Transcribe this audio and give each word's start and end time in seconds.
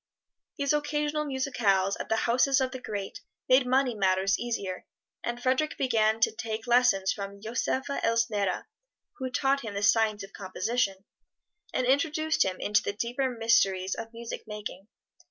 These 0.57 0.73
occasional 0.73 1.25
musicales 1.25 1.95
at 1.99 2.09
the 2.09 2.15
houses 2.25 2.59
of 2.59 2.71
the 2.71 2.81
great 2.81 3.19
made 3.47 3.67
money 3.67 3.93
matters 3.93 4.39
easier, 4.39 4.87
and 5.23 5.39
Frederic 5.39 5.77
began 5.77 6.19
to 6.21 6.31
take 6.35 6.65
lessons 6.65 7.13
from 7.13 7.39
Joseph 7.39 7.85
Elsner, 7.87 8.65
who 9.19 9.29
taught 9.29 9.61
him 9.61 9.75
the 9.75 9.83
science 9.83 10.23
of 10.23 10.33
composition, 10.33 11.05
and 11.71 11.85
introduced 11.85 12.43
him 12.43 12.59
into 12.59 12.81
the 12.81 12.93
deeper 12.93 13.29
mysteries 13.29 13.93
of 13.93 14.11
music 14.11 14.45
making. 14.47 14.87